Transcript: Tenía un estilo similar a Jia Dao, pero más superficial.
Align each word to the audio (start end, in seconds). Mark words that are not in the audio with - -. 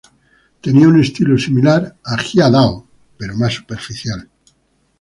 Tenía 0.61 0.87
un 0.87 0.99
estilo 0.99 1.37
similar 1.37 1.95
a 2.03 2.17
Jia 2.17 2.49
Dao, 2.49 2.87
pero 3.15 3.35
más 3.35 3.53
superficial. 3.53 4.27